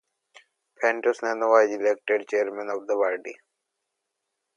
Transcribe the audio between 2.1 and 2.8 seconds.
chairman